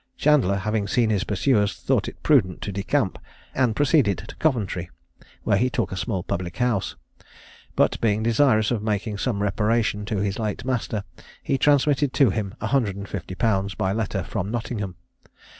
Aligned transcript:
Chandler 0.17 0.55
having 0.55 0.87
seen 0.87 1.11
his 1.11 1.23
pursuers, 1.23 1.75
thought 1.77 2.07
it 2.07 2.23
prudent 2.23 2.59
to 2.61 2.71
decamp, 2.73 3.17
and 3.53 3.75
proceeded 3.75 4.17
to 4.17 4.35
Coventry, 4.37 4.89
where 5.43 5.57
he 5.59 5.69
took 5.69 5.91
a 5.91 5.95
small 5.95 6.23
public 6.23 6.57
house; 6.57 6.95
but 7.75 8.01
being 8.01 8.23
desirous 8.23 8.71
of 8.71 8.81
making 8.81 9.19
some 9.19 9.43
reparation 9.43 10.03
to 10.05 10.17
his 10.17 10.39
late 10.39 10.65
master, 10.65 11.03
he 11.43 11.55
transmitted 11.55 12.13
to 12.13 12.31
him 12.31 12.55
a 12.59 12.65
hundred 12.65 12.95
and 12.95 13.07
fifty 13.09 13.35
pounds 13.35 13.75
by 13.75 13.93
letter 13.93 14.23
from 14.23 14.49
Nottingham. 14.49 14.95